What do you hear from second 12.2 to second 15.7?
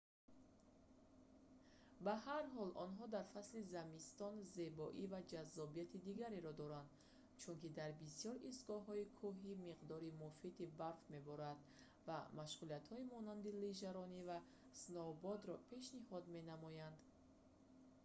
машғулиятҳои монанди лижаронӣ ва сноубордро